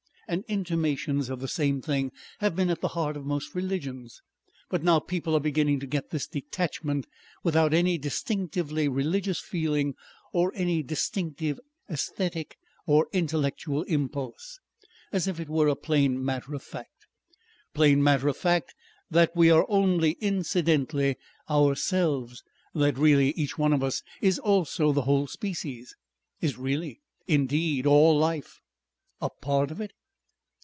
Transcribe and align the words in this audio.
And 0.27 0.45
intimations 0.47 1.27
of 1.29 1.41
the 1.41 1.47
same 1.49 1.81
thing 1.81 2.13
have 2.39 2.55
been 2.55 2.69
at 2.69 2.79
the 2.79 2.87
heart 2.95 3.17
of 3.17 3.25
most 3.25 3.53
religions. 3.53 4.21
But 4.69 4.81
now 4.81 4.99
people 5.01 5.35
are 5.35 5.41
beginning 5.41 5.81
to 5.81 5.85
get 5.85 6.11
this 6.11 6.25
detachment 6.25 7.05
without 7.43 7.73
any 7.73 7.97
distinctively 7.97 8.87
religious 8.87 9.41
feeling 9.41 9.93
or 10.31 10.53
any 10.55 10.83
distinctive 10.83 11.59
aesthetic 11.89 12.55
or 12.85 13.09
intellectual 13.11 13.83
impulse, 13.89 14.61
as 15.11 15.27
if 15.27 15.37
it 15.37 15.49
were 15.49 15.67
a 15.67 15.75
plain 15.75 16.23
matter 16.23 16.53
of 16.53 16.63
fact. 16.63 17.07
Plain 17.73 18.01
matter 18.01 18.29
of 18.29 18.37
fact, 18.37 18.73
that 19.09 19.35
we 19.35 19.51
are 19.51 19.65
only 19.67 20.11
incidentally 20.21 21.17
ourselves. 21.49 22.41
That 22.73 22.97
really 22.97 23.31
each 23.31 23.57
one 23.57 23.73
of 23.73 23.83
us 23.83 24.01
is 24.21 24.39
also 24.39 24.93
the 24.93 25.01
whole 25.01 25.27
species, 25.27 25.93
is 26.39 26.57
really 26.57 27.01
indeed 27.27 27.85
all 27.85 28.17
life." 28.17 28.61
"A 29.19 29.29
part 29.29 29.69
of 29.71 29.81
it." 29.81 29.91